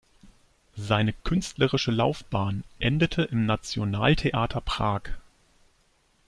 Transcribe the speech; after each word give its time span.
Seine 0.77 1.13
künstlerische 1.13 1.91
Laufbahn 1.91 2.63
endete 2.79 3.21
im 3.21 3.45
Nationaltheater 3.45 4.59
Prag. 4.59 5.01